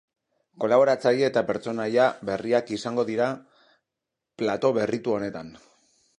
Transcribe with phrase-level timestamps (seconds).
[0.63, 3.29] Kolaboratzaile eta pertsonaia berriak izango dira
[4.43, 5.55] plato berritu honetan.